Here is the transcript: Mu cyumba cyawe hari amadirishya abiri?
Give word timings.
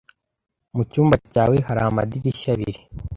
Mu 0.75 0.83
cyumba 0.91 1.15
cyawe 1.31 1.55
hari 1.67 1.81
amadirishya 1.87 2.49
abiri? 2.55 2.81